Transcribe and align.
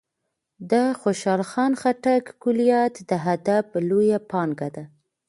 د 0.71 0.73
خوشال 1.01 1.41
خان 1.49 1.71
خټک 1.81 2.23
کلیات 2.43 2.95
د 3.09 3.11
ادب 3.35 3.65
لویه 3.89 4.19
پانګه 4.31 4.69
ده. 4.75 4.83